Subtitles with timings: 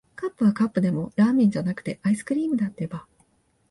[0.15, 3.05] カップはカップでも、ラーメンじゃなくて、アイスクリームだってば。